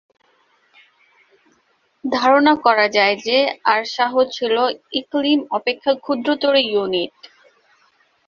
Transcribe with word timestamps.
ধারণা 2.03 2.53
করা 2.65 2.85
যায় 2.89 3.15
যে, 3.27 3.37
আরসাহ 3.73 4.11
ছিল 4.35 4.55
ইকলিম 4.99 5.39
অপেক্ষা 5.57 5.91
ক্ষুদ্রতর 6.03 6.55
ইউনিট। 6.65 7.15